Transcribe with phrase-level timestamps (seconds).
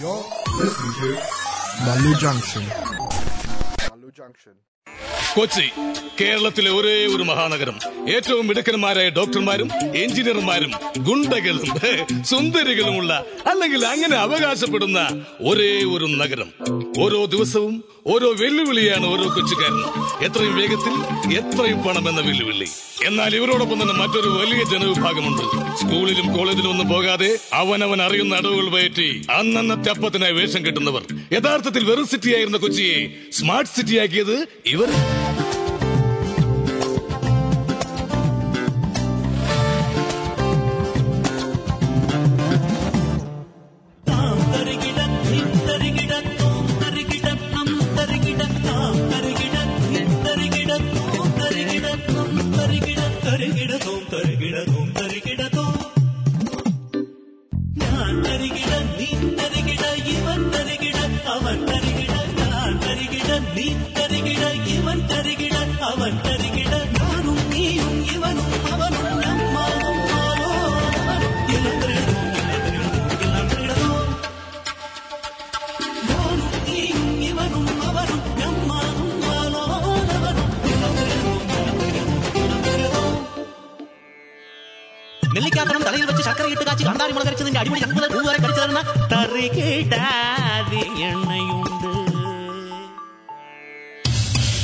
[0.00, 0.24] You're
[0.58, 1.22] listening to
[1.84, 2.62] Malu Junction.
[3.90, 4.54] Malu Junction.
[5.36, 5.68] Kochi
[6.20, 7.76] കേരളത്തിലെ ഒരേ ഒരു മഹാനഗരം.
[8.08, 11.70] ഏറ്റവും മിടുക്കന്മാരായ ഡോക്ടർമാരും എഞ്ചിനീയർമാരും ഗുണ്ടകളും
[12.24, 15.00] സുന്ദരികളുമുള്ള അല്ലെങ്കിൽ അങ്ങനെ അവകാശപ്പെടുന്ന
[15.40, 16.50] ഒരേ ഒരു നഗരം.
[16.98, 19.90] ഓരോ ദിവസവും ഓരോ വെല്ലുവിളിയാണ് ഓരോ കൊച്ചുകാരനും.
[20.24, 20.94] എത്രയും വേഗത്തിൽ
[21.38, 22.66] എത്രയും പണം എന്ന വെല്ലുവിളി.
[23.04, 25.44] എന്നാൽ ഇവരോടൊപ്പം തന്നെ മറ്റൊരു വലിയ ജനവിഭാഗമുണ്ട്.
[25.80, 31.02] സ്കൂളിലും കോളേജിലും ഒന്നും പോകാതെ അവനവൻ അറിയുന്ന അടവുകൾ പയറ്റി അന്നന്നത്തെ അപ്പത്തിനായി വേഷം കെട്ടുന്നവർ.
[31.32, 35.53] യഥാർത്ഥത്തിൽ വെറും സിറ്റിയായിരുന്ന കൊച്ചിയെ സ്മാർട്ട് സിറ്റിയാക്കിയത് ഇവർ good.
[86.14, 88.80] നെല്ലിക്കാപ്പണം തലയിൽ വെച്ച് ശർക്കര ഇട്ട് കാച്ചി കണ്ടാരി മുളകരിച്ചതിന്റെ അടിപൊളി ചക്കുമുതൽ പൂ വരെ കടിച്ചു തരുന്ന
[89.12, 91.90] തറികിടാതെ എണ്ണയുണ്ട്.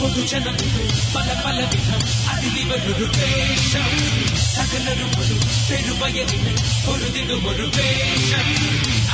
[0.00, 0.56] പൊതുജനം
[1.14, 3.88] പല പല വിധം അതിലിവരൊരു വേഷം
[4.54, 5.36] സകലരും ഒരു
[5.68, 6.52] പെരുവയലിന്
[6.86, 8.46] പൊരുതിടും ഒരു വേഷം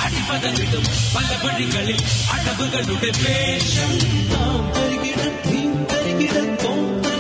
[0.05, 0.85] അടിപതലിടും
[1.17, 1.99] പല വഴികളിൽ
[2.35, 3.93] അടവുകളുടെ വേഷം.
[4.33, 7.05] താം തരികിട തീം തരികിട തോം തരികിട.
[7.05, 7.16] നം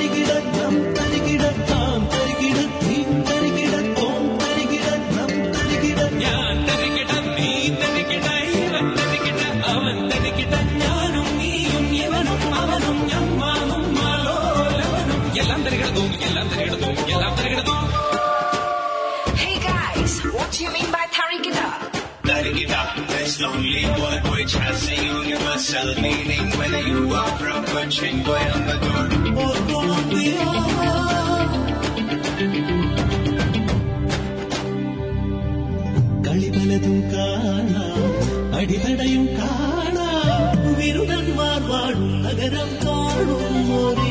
[23.35, 26.49] this lonely word which has a universal meaning.
[26.51, 31.51] Whether you are from Cochin, Coimbatore, Oh, Colombia.
[36.25, 38.01] കളിപലതും കാണാം
[38.59, 43.43] അടിതടയും കാണാം വിരുടന്മാർ വാഴും നഗരം കാണും
[43.79, 44.09] ഒരേ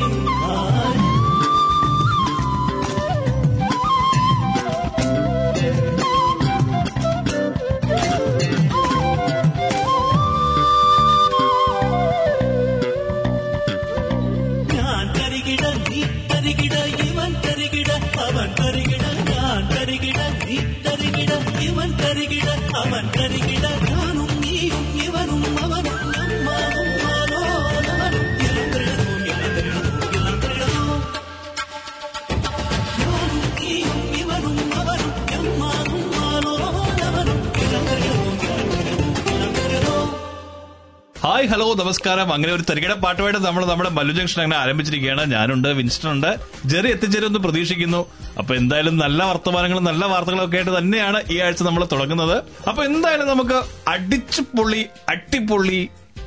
[41.25, 42.28] ഹായ് ഹലോ നമസ്കാരം.
[42.34, 45.24] അങ്ങനെ ഒരു തരികിട പാട്ടുമായിട്ട് നമ്മൾ നമ്മുടെ മല്ലു ജംഗ്ഷൻ അങ്ങനെ ആരംഭിച്ചിരിക്കുകയാണ്.
[45.34, 46.30] ഞാനുണ്ട് വിൻസ്റ്റൺ ഉണ്ട്
[46.72, 48.02] ജെറി എത്തിച്ചേരുമെന്ന് പ്രതീക്ഷിക്കുന്നു.
[48.40, 52.38] അപ്പൊ എന്തായാലും നല്ല വർത്തമാനങ്ങളും നല്ല വാർത്തകളും ഒക്കെ ആയിട്ട് തന്നെയാണ് ഈ ആഴ്ച നമ്മൾ തുടങ്ങുന്നത്.
[52.69, 53.58] അപ്പൊ എന്തായാലും നമുക്ക്
[53.96, 54.81] അടിച്ചു പൊള്ളി
[55.14, 55.81] അട്ടിപ്പൊള്ളി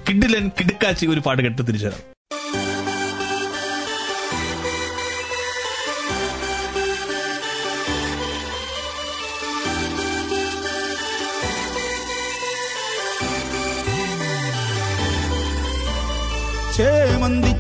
[0.09, 1.93] കിഡിലൻ കിടുക്കാച്ചി ഒരു പാട്ട് കെട്ട് തിരിച്ചു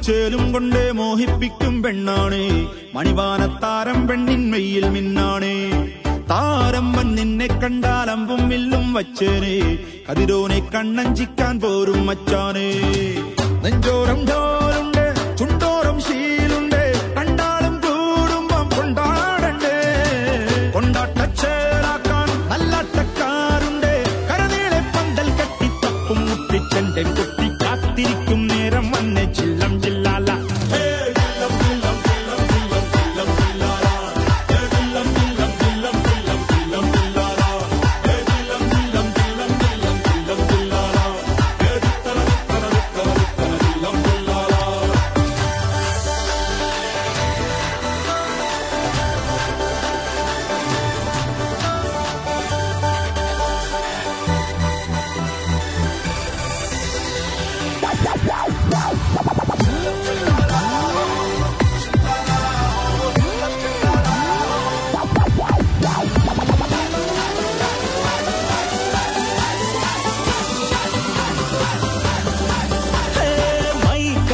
[0.09, 2.41] ചേമന്തിച്ചേലും കൊണ്ടേ മോഹിപ്പിക്കും പെണ്ണാണ്.
[2.95, 5.53] മണിവാനത്താരം പെണ്ണിന്മയിൽ മിന്നാണ്.
[6.05, 9.79] താരം താരമ്പൻ നിന്നെ കണ്ടാൽ അമ്പും വില്ലും വച്ചേനെ.
[10.11, 12.71] കതിരോനെ കണ്ണഞ്ചിക്കാൻ പോരും മച്ചാനേ.
[13.65, 15.05] നെഞ്ചോരം ഡോലുണ്ട്
[15.39, 16.83] ചുണ്ടോരം ശീലുണ്ട്.
[17.17, 19.77] കണ്ടാലും കൂടുമ്പം കൊണ്ടാടണ്ടേ.
[20.75, 23.93] കൊണ്ടാട്ടച്ചേലാക്കാൻ നല്ലാട്ടക്കാരുണ്ട്.
[24.31, 27.03] കരനീളെ പന്തൽ കെട്ടി തപ്പും മുട്ടിച്ചെന്റെ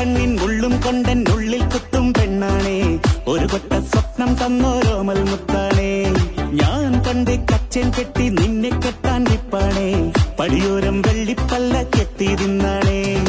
[0.05, 2.99] കൊണ്ടെന്നുള്ളിൽ കുത്തും പെണ്ണാണേ.
[3.29, 6.05] ഒരു കൊട്ട സ്വപ്നം തന്നോരോമൽ മുത്താണേ.
[6.39, 10.13] ഞാൻ പണ്ട് കച്ചൻ കെട്ടി നിന്നെ കെട്ടാൻ നിപ്പാണേ.
[10.41, 13.25] പടിയോരം വെള്ളിപ്പല്ല കെട്ടി തിന്നാണേ.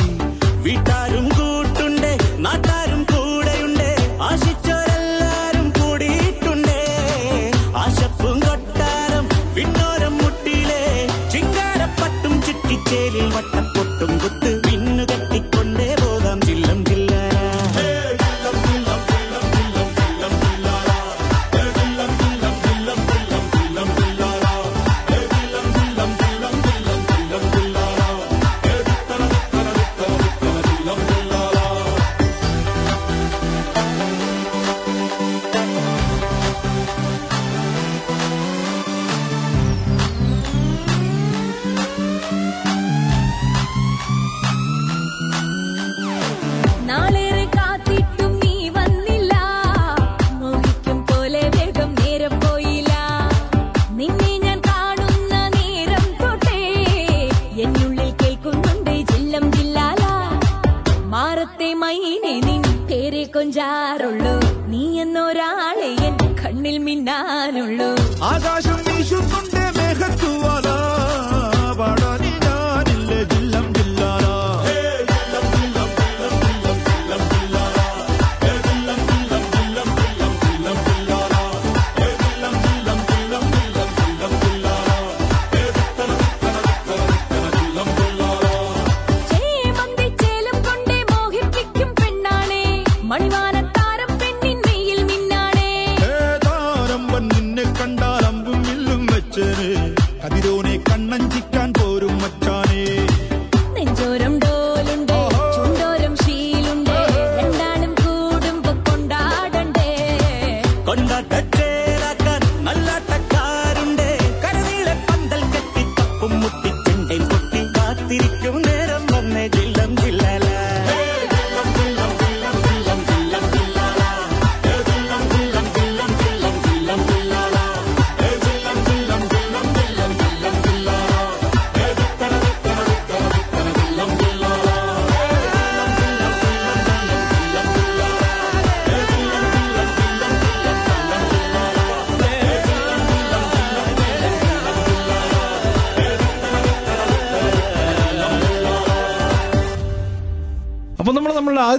[0.64, 1.05] വീട്ടാരും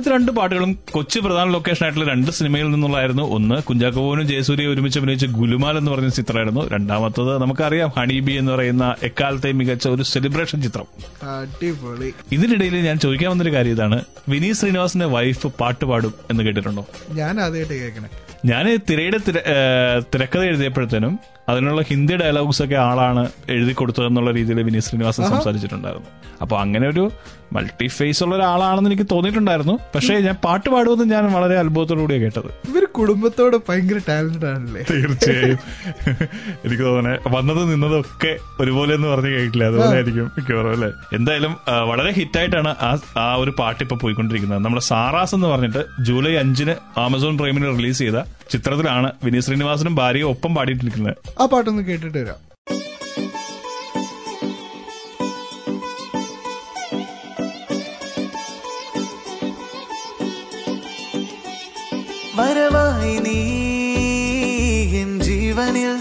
[0.06, 3.24] ആദ്യത്തെ രണ്ട് പാട്ടുകളും കൊച്ചി പ്രധാന ലൊക്കേഷൻ ആയിട്ടുള്ള രണ്ട് സിനിമയിൽ നിന്നുള്ളതായിരുന്നു.
[3.36, 6.62] ഒന്ന് കുഞ്ചാക്കോവനും ജയസൂര്യ ഒരുമിച്ച് അഭിനയിച്ച ഗുലുമാൽ എന്ന് പറയുന്ന ചിത്രമായിരുന്നു.
[6.74, 10.86] രണ്ടാമത്തത് നമുക്കറിയാം ഹണി ബി എന്ന് പറയുന്ന എക്കാലത്തെ മികച്ച ഒരു സെലിബ്രേഷൻ ചിത്രം.
[12.32, 13.98] ഇതിനിടയിൽ ഞാൻ ചോദിക്കാൻ വന്നൊരു കാര്യം ഇതാണ്.
[14.28, 16.84] വിനീത് ശ്രീനിവാസിന്റെ വൈഫ് പാട്ട് പാടും എന്ന് കേട്ടിട്ടുണ്ടോ?
[17.10, 18.10] ഞാൻ ആദ്യമായിട്ട് കേൾക്കണേ.
[18.44, 19.18] ഞാൻ തിരയുടെ
[20.14, 21.14] തിരക്കഥ എഴുതിയപ്പോഴത്തേനും
[21.48, 25.24] അതിനുള്ള ഹിന്ദി ഡയലോഗ്സ് ഒക്കെ ആളാണ് എഴുതി കൊടുത്തതെന്നുള്ള രീതിയിൽ വിനീത് ശ്രീനിവാസൻ.
[25.24, 26.08] സംസാരിച്ചിട്ടുണ്ടായിരുന്നു.
[26.42, 27.04] അപ്പൊ അങ്ങനെ ഒരു
[27.54, 29.74] മൾട്ടി ഫേസ് ഉള്ള ഒരാളാണെന്ന് എനിക്ക് തോന്നിയിട്ടുണ്ടായിരുന്നു.
[29.94, 31.54] പക്ഷേ ഞാൻ പാട്ട് പാടുമെന്ന് ഞാൻ വളരെ
[32.02, 32.50] കൂടിയാണ് കേട്ടത്.
[32.70, 34.82] ഇവർ കുടുംബത്തോടെ ഭയങ്കര ടാലന്റ് ആണല്ലേ?
[34.90, 35.58] തീർച്ചയായും.
[36.64, 40.90] എനിക്ക് തോന്നുന്നത് വന്നത് നിന്നതും ഒക്കെ ഒരുപോലെ എന്ന് പറഞ്ഞു കേട്ടില്ല അതുപോലെ ആയിരിക്കും മിക്കവാറും അല്ലെ?
[41.16, 41.52] എന്തായാലും
[41.90, 42.90] വളരെ ഹിറ്റായിട്ടാണ് ആ
[43.24, 44.64] ആ ഒരു പാട്ട് ഇപ്പൊ പോയിക്കൊണ്ടിരിക്കുന്നത്.
[44.64, 46.76] നമ്മുടെ സാറാസ് എന്ന് പറഞ്ഞിട്ട് ജൂലൈ അഞ്ചിന്
[47.06, 51.16] ആമസോൺ പ്രൈമിന് റിലീസ് ചെയ്ത ചിത്രത്തിലാണ് വിനീത് ശ്രീനിവാസനും ഭാര്യയും ഒപ്പം പാടിയിട്ടിരിക്കുന്നത്.
[51.40, 52.40] ആ പാട്ടൊന്ന് കേട്ടിട്ട് വരാം.
[62.38, 63.38] വരവായി നീ
[65.26, 65.92] ജീവനിൽ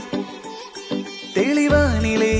[1.36, 2.36] തെളിവാനിലേ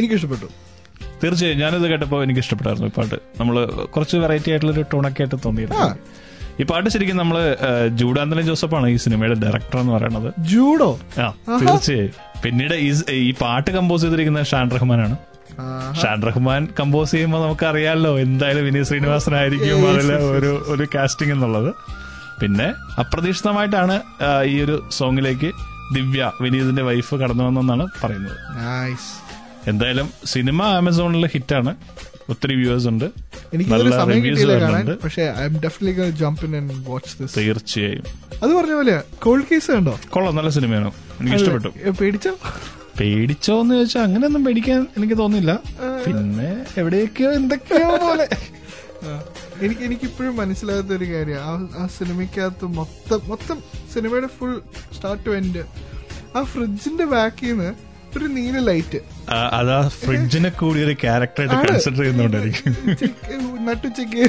[0.00, 0.48] എനിക്ക് ഇഷ്ടപ്പെട്ടു
[1.22, 3.16] തീർച്ചയായും ഞാനിത് കേട്ടപ്പോൾ എനിക്ക് ഇഷ്ടപ്പെട്ടായിരുന്നു ഈ പാട്ട്.
[3.40, 3.54] നമ്മൾ
[3.94, 5.86] കുറച്ച് വെറൈറ്റി ആയിട്ടുള്ള ഒരു ടോണൊക്കെ ആയിട്ട് തോന്നിയിരുന്നു.
[6.60, 7.36] ഈ പാട്ട് ശരിക്കും നമ്മൾ
[8.48, 10.28] ജോസഫ് ആണ് ഈ സിനിമയുടെ ഡയറക്ടർ എന്ന് പറയുന്നത്.
[10.52, 10.88] ജൂഡോ?
[11.24, 11.26] ആ
[11.62, 12.14] തീർച്ചയായും.
[12.44, 12.74] പിന്നീട്
[13.28, 15.16] ഈ പാട്ട് കമ്പോസ് ചെയ്തിരിക്കുന്നത് ഷാൻ റഹ്മാനാണ്.
[16.00, 21.70] ഷാൻ റഹ്മാൻ കമ്പോസ് ചെയ്യുമ്പോൾ നമുക്ക് അറിയാമല്ലോ എന്തായാലും വിനീത് ശ്രീനിവാസൻ ആയിരിക്കും അതിലെ ഒരു ഒരു കാസ്റ്റിംഗ് എന്നുള്ളത്.
[22.42, 22.68] പിന്നെ
[23.02, 23.96] അപ്രതീക്ഷിതമായിട്ടാണ്
[24.52, 25.50] ഈ ഒരു സോങ്ങിലേക്ക്
[25.96, 28.38] ദിവ്യ വിനീതിന്റെ വൈഫ് കടന്നു വന്നെന്നാണ് പറയുന്നത്.
[29.66, 31.76] എന്തായാലും സിനിമ ആമസോണിൽ ഹിറ്റാണ്.
[32.30, 33.04] ഒത്തിരി വ്യൂവേഴ്സ് ഉണ്ട്.
[33.54, 35.00] നല്ല റിവ്യൂസ് വരുന്നുണ്ട്.
[35.02, 38.04] പക്ഷെ I'm definitely jump in and watch this തീർച്ചയായും.
[38.42, 39.98] അത് പറഞ്ഞ പോലെ കോൾഡ് കേസ് കണ്ടോ?
[40.10, 40.92] കൊള്ളാം നല്ല സിനിമയാണ്.
[41.20, 41.68] എനിക്ക് ഇഷ്ടപ്പെട്ടു.
[42.00, 42.36] പേടിച്ചോ?
[43.00, 45.58] പേടിച്ചോ എന്ന് ചോദിച്ചാൽ അങ്ങനെയൊന്നും പേടിക്കാൻ എനിക്ക് തോന്നില്ല
[46.06, 48.28] പിന്നെ എവിടെയൊക്കെയോ എന്തൊക്കെയോ പോലെ.
[49.62, 51.36] എനിക്ക് എനിക്കിപ്പോഴും മനസ്സിലാകാത്ത ഒരു കാര്യം.
[51.36, 53.58] ആ ആ സിനിമയ്ക്കകത്ത് മൊത്തം മൊത്തം
[53.94, 54.62] സിനിമയുടെ ഫുൾ
[54.94, 55.64] സ്റ്റാർട്ട് ടു എൻഡ്
[56.36, 58.98] ആ ഫ്രിഡ്ജിന്റെ ബാക്കിൽ നിന്ന് ഒരു നീല ലൈറ്റ്.
[59.58, 61.56] അതാ ഫ്രിഡ്ജിനെ കൂടി ഒരു ക്യാരക്ടറായിട്ട്.
[61.66, 62.74] കൺസിഡർ ചെയ്യുന്നുണ്ടായിരിക്കും
[63.68, 64.22] നട്ടുച്ചയ്ക്ക്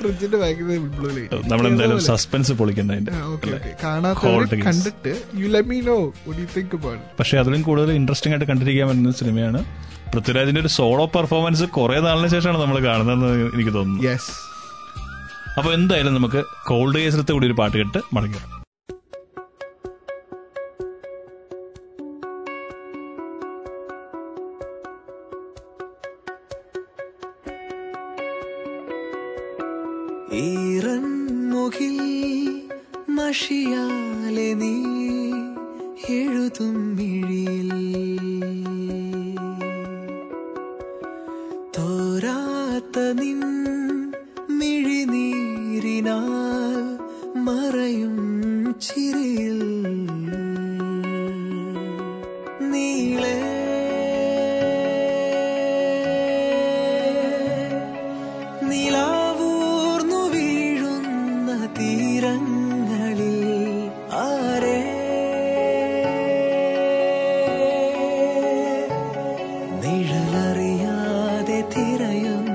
[0.00, 3.12] ഫ്രിഡ്ജിന്റെ ബാക്കിൽ ബ്ലൂ ലൈറ്റ് നമ്മളെന്തായാലും സസ്പെൻസ് പൊളിക്കുന്നതിന്റെ
[4.52, 4.66] case.
[4.66, 5.98] കണ്ടിട്ട് you let me know
[6.40, 9.62] you think about പക്ഷെ അതിലും കൂടുതൽ ഇൻട്രസ്റ്റിംഗ് ആയിട്ട് കണ്ടിരിക്കാൻ പറ്റുന്ന സിനിമയാണ്
[10.14, 14.16] പൃഥ്വിരാജിന്റെ ഒരു സോളോ പെർഫോമൻസ് കുറെ നാളിന് ശേഷമാണ് നമ്മൾ കാണുന്നതെന്ന് എനിക്ക് തോന്നുന്നു.
[15.58, 16.40] അപ്പൊ എന്തായാലും നമുക്ക്
[16.70, 18.59] കോൾഡ് കേസിലത്തെ കൂടി ഒരു പാട്ട് കേട്ട് മടങ്ങാം
[33.32, 33.79] she
[71.62, 72.49] നിഴലറിയാതെ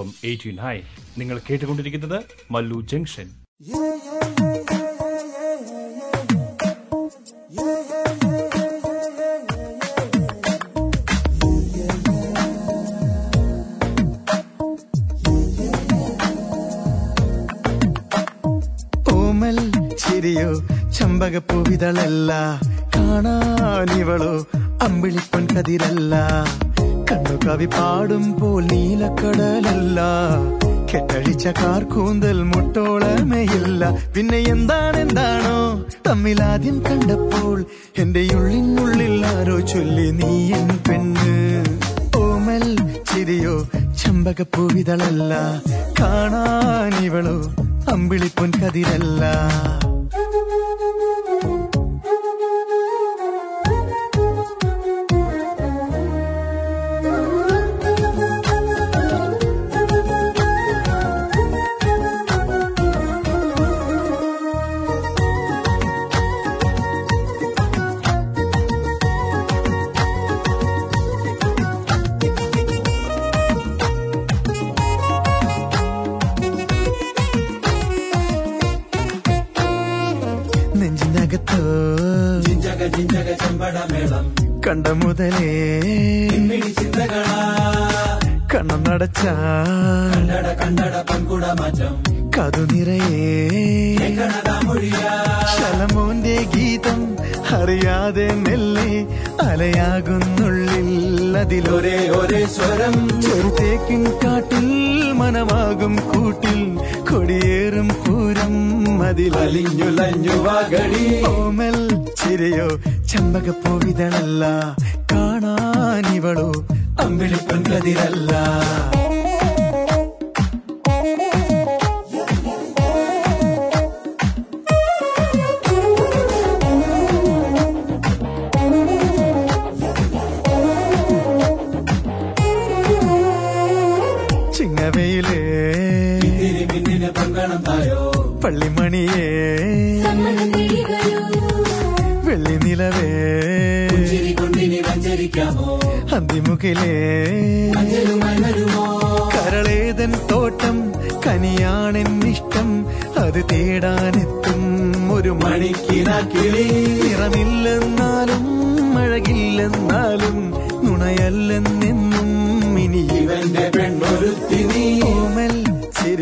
[0.00, 0.58] എഫ് എം എയ്റ്റീൻ
[1.18, 2.18] നിങ്ങൾ കേട്ടുകൊണ്ടിരിക്കുന്നത്
[2.50, 3.49] മല്ലു ജംഗ്ഷൻ.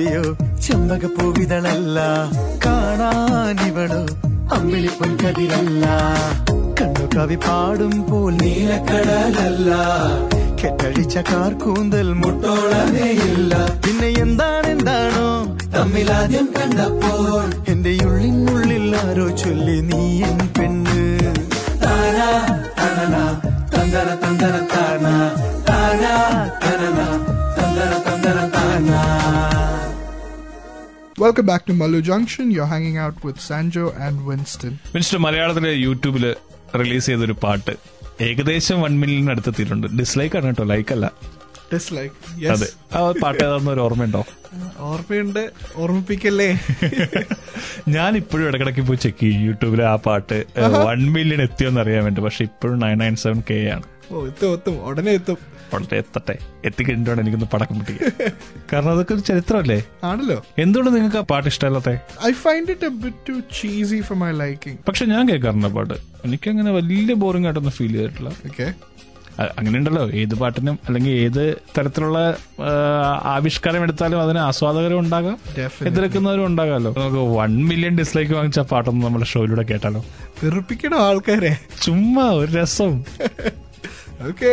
[0.09, 0.29] ചിരിയോ
[0.65, 1.99] ചെമ്പകപ്പൂവിതളല്ല
[2.65, 4.03] കാണാനിവളോ
[4.57, 5.85] അമ്പിളിപ്പൊൻ കതിരല്ല
[6.79, 9.71] കണ്ണു കവി പാടും പോൽ നീലക്കടലല്ല.
[10.61, 13.53] കെട്ടഴിച്ച കാർക്കൂന്തൽ മുട്ടോളമേയില്ല.
[13.85, 15.29] പിന്നെ എന്താണ് എന്താണോ
[15.77, 20.99] തമ്മിലാദ്യം കണ്ടപ്പോൾ എന്റെ ഉള്ളിനുള്ളിൽ ആരോ ചൊല്ലി നീ എൻ പെണ്ണ്.
[21.83, 23.15] തണന
[23.75, 25.05] തന്തര തന്തര താന
[25.69, 26.15] താനാ
[26.65, 26.99] തനന
[27.59, 29.03] തന്തര തന്തര താനാ
[31.23, 36.35] Welcome back to Mallu junction you ഹാങ്ങിങ് out with Sanjo and Winston Winston മലയാളത്തിലെ യൂട്യൂബിൽ
[36.79, 37.71] റിലീസ് ചെയ്തൊരു പാട്ട്
[38.21, 39.87] ഏകദേശം വൺ മില്യൺ അടുത്തെത്തിയിട്ടുണ്ട്.
[39.87, 41.13] ഡിസ്ലൈക്ക് ആണ് കേട്ടോ ലൈക്ക് അല്ല.
[41.75, 42.67] ഡിസ്ലൈക്ക് അതെ.
[42.97, 44.25] ആ പാട്ട് ഏതാണെന്ന് ഒരു ഓർമ്മയുണ്ടോ?
[44.79, 45.51] ഓർമ്മയുണ്ട്.
[45.77, 46.59] ഓർമ്മിപ്പിക്കല്ലേ?
[47.89, 52.21] ഞാൻ ഇപ്പോഴും ഇടക്കിടക്ക് പോയി ചെക്ക് ചെയ്യും യൂട്യൂബിലെ ആ പാട്ട് വൺ മില്യൺ എത്തിയോന്ന് അറിയാൻ വേണ്ടി.
[52.21, 53.83] പക്ഷെ ഇപ്പോഴും നയൻ നയൻ സെവൻ കെ ആണ്.
[54.11, 54.87] ഓ എത്തും എത്തും.
[54.87, 55.39] ഉടനെ എത്തും.
[55.75, 58.31] വളരെ എത്തട്ടെ എത്തിക്കഴിഞ്ഞിട്ടാണ് എനിക്കൊന്ന് പടക്കം പൊട്ടിക്കുക.
[58.73, 59.85] കാരണം അതൊക്കെ ഒരു ചരിത്രമല്ലേ?
[60.05, 60.43] ആണല്ലോ.
[60.59, 61.97] എന്തുകൊണ്ട് നിങ്ങൾക്ക് ആ പാട്ട് ഇഷ്ടമല്ലാത്ത?
[62.27, 65.95] I find it too cheesy for my liking പക്ഷെ ഞാൻ കേൾക്കാറുണ്ട് ആ പാട്ട്.
[66.25, 68.29] എനിക്കങ്ങനെ വലിയ ബോറിംഗ് ആയിട്ടൊന്നും ഫീൽ ചെയ്തിട്ടില്ല.
[68.29, 68.75] ഓക്കെ
[69.59, 71.43] അങ്ങനെ ഉണ്ടല്ലോ ഏത് പാട്ടിനും അല്ലെങ്കിൽ ഏത്
[71.79, 72.37] തരത്തിലുള്ള
[73.25, 75.37] ആവിഷ്കാരം എടുത്താലും അതിന് ആസ്വാദകരും ഉണ്ടാകാം.
[75.87, 76.95] എതിർക്കുന്നവരും ഉണ്ടാകാമല്ലോ.
[76.99, 80.05] നമുക്ക് വൺ മില്യൺ ഡിസ്ലൈക്ക് വാങ്ങിച്ച പാട്ടൊന്നും നമ്മുടെ ഷോയിലൂടെ കേട്ടാലോ?
[80.45, 81.59] വെറുപ്പിക്കണം ആൾക്കാരെ?
[81.83, 83.05] ചുമ്മാ ഒരു രസം.
[84.29, 84.53] Okay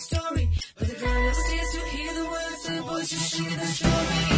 [0.00, 0.48] story.
[0.78, 4.37] But the girl never stays to hear the words, the boys just share the story.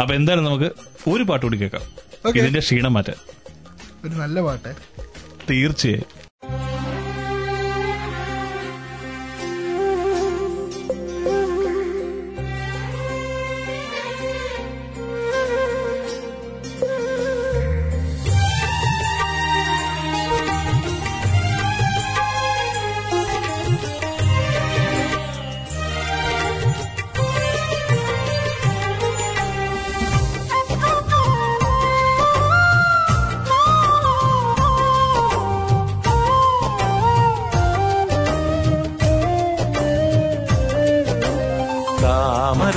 [0.02, 0.72] അപ്പൊ എന്തായാലും നമുക്ക്
[1.10, 1.82] ഒരു പാട്ട് കൂടി കേൾക്കാം.
[2.36, 3.16] ഇതിന്റെ ക്ഷീണം മാറ്റാൻ.
[4.06, 4.76] ഒരു നല്ല പാട്ട്.
[5.50, 6.17] തീർച്ചയായും.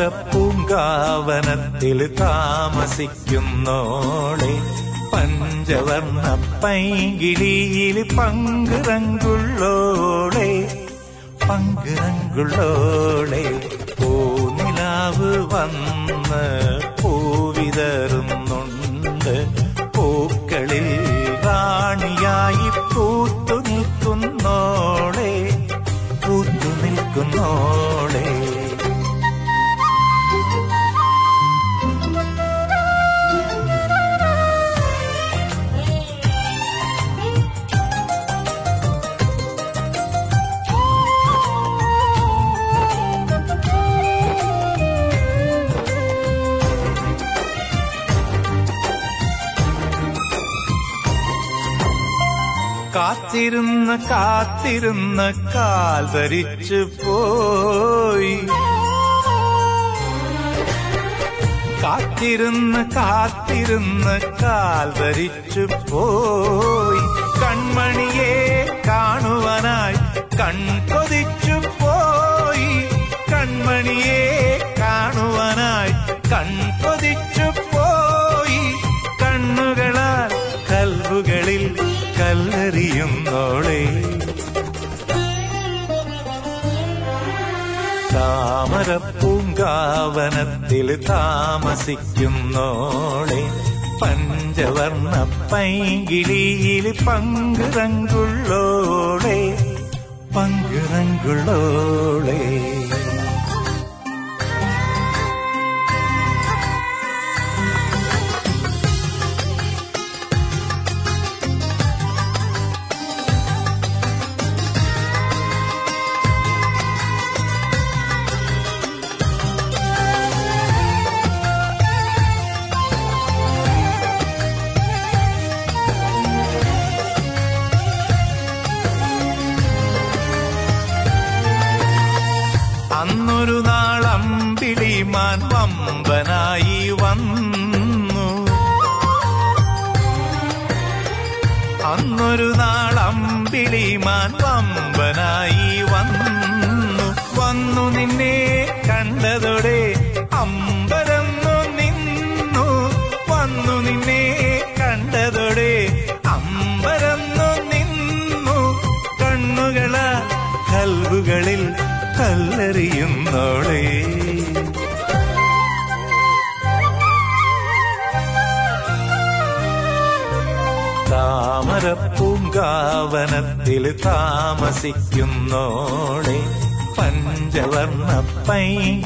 [0.03, 4.53] താമരപ്പൂങ്കാവനത്തിൽ താമസിക്കുന്നോളെ
[5.13, 6.23] പഞ്ചവർണ
[6.63, 10.49] പൈകിളിയിൽ പങ്കുറങ്കുള്ളോളെ
[11.45, 13.45] പങ്കുറങ്കുള്ളോളെ
[13.99, 16.43] പൂനിലാവ് വന്ന്
[17.03, 18.30] പൂവിതറുന്നുണ്ട്
[53.01, 58.35] കാത്തിരുന്ന് കാത്തിരുന്ന് കാൽ ധരിച്ചു പോയി.
[61.83, 67.01] കാത്തിരുന്ന് കാത്തിരുന്ന് കാൽ ധരിച്ചു പോയി.
[67.41, 69.97] കൺമണിയെ കാണുവാനായി
[70.37, 72.89] കൺകൊതിച്ചു പോയി.
[73.33, 75.93] കൺമണിയെ കാണുവാനായി
[76.29, 77.70] കൺകൊതിച്ചു
[83.01, 83.81] കല്ലെറിയുന്നോളെ
[89.63, 93.41] താമരപ്പൂങ്കാവനത്തിൽ താമസിക്കുന്നോളെ
[94.01, 95.15] പഞ്ചവർണ
[95.53, 97.79] പൈകിളിയിൽ പങ്കുറങ്കുള്ളോളെ
[100.37, 102.39] പങ്കുറങ്കുള്ളോളെ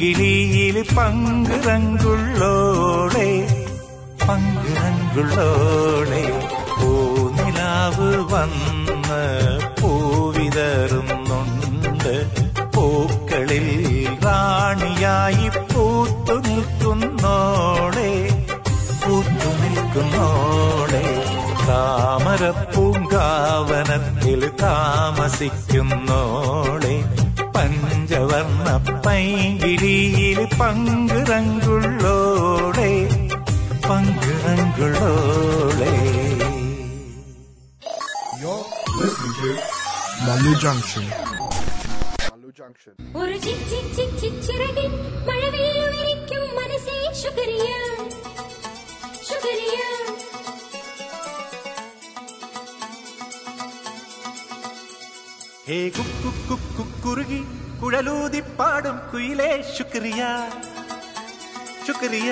[0.07, 2.54] പൈകിളിയിൽ പങ്കുറങ്കുള്ളോളെ
[40.45, 41.05] മല്ലു ജംഗ്ഷൻ
[43.21, 44.93] ഒരു ചിക് ചിക് ചിക് ചിക് ചിറകിൻ
[45.29, 47.69] മഴവില്ലുയരിക്കും മനസ്സേ ശുക്രിയ
[49.29, 49.79] ശുക്രിയ
[55.67, 57.41] ഹേ കുക്കു കുക്കു കുറുകി
[57.81, 60.21] കുഴലൂതിപ്പാടും കുയിലേ ശുക്രിയ
[61.87, 62.29] ശുക്രിയ.
[62.29, 62.31] ശുക്രിയ.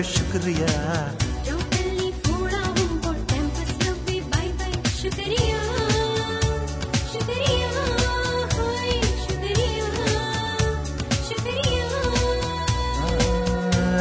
[0.00, 0.68] पे शुक्रिया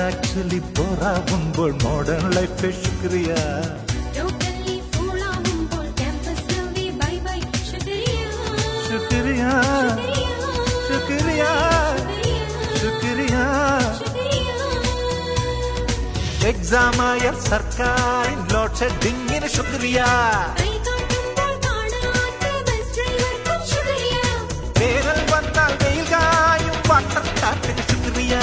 [0.06, 3.40] ஆக்சுவலி போரா உங்கள் மாடர்ன் லைஃப் शुक्रिया
[17.20, 19.98] എക്സാമായ സർക്കാരിൻ ലോഡ് ഷെഡിങ്ങിന് ശുക്രിയ.
[24.80, 28.36] വേനൽ വന്നാൽ വെയിൽ കായും വാട്ടർ ടാപ്പിന് ശുക്രിയ.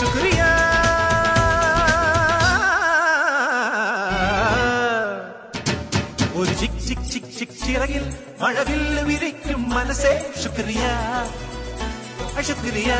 [0.00, 0.40] ശുക്രിയ.
[6.40, 8.04] ഒരു ചിക് ചിക് ചിക് ചിക് ചിറകിൽ
[8.40, 10.84] മഴവില്ല് വിരിക്കും മനസ്സേ ശുക്രിയ.
[12.48, 12.90] ശുക്രിയ.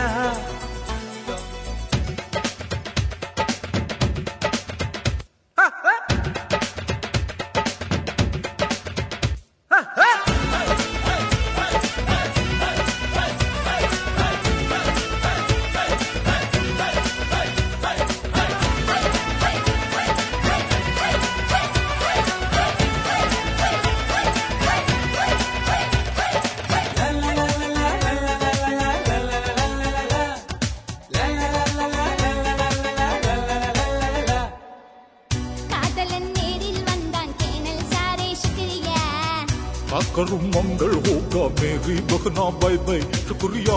[40.21, 43.77] करूं मंगल होगा मेरी बखना बाय बाय शुक्रिया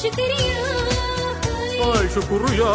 [0.00, 0.64] शुक्रिया
[1.78, 2.72] बाय शुक्रिया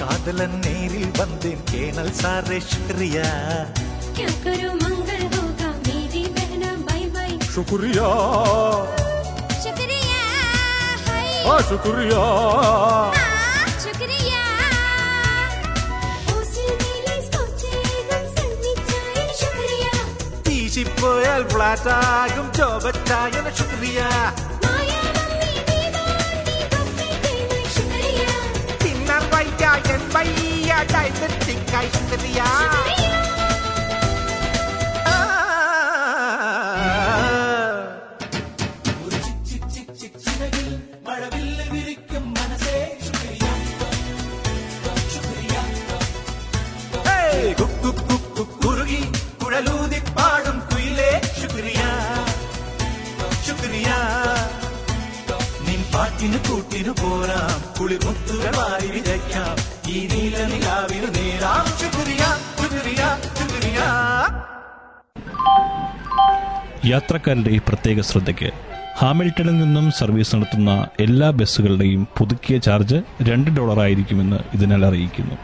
[0.00, 3.28] காதலன் நேரில் வந்தேன் கேனல் சாரே சுக்ரியா
[7.54, 8.08] சுக்ரியா
[11.70, 12.22] சுக்ரியா
[20.78, 24.00] ചിപ്പോയാൽ ഫ്ലാറ്റാകും ചോബറ്റായ ശുക്രിയ
[28.82, 29.64] തിന്നാൻ വയ്യ
[29.94, 32.40] എൻ വയ്യ ഡയബറ്റിക് ശുക്രിയ
[57.80, 59.56] വാരി വിതയ്ക്കാം
[59.90, 62.22] ഈ നീല നിലാവിന് നേരാം ശുക്രിയ
[62.60, 63.80] ശുക്രിയ
[66.86, 68.50] യാത്രക്കാരുടെ പ്രത്യേക ശ്രദ്ധയ്ക്ക്
[68.98, 75.36] ഹാമിൽട്ടണിൽ നിന്നും സർവീസ് നടത്തുന്ന എല്ലാ ബസ്സുകളുടെയും പുതുക്കിയ ചാർജ് രണ്ട് ഡോളർ ആയിരിക്കുമെന്ന് ഇതിനാൽ അറിയിക്കുന്നു.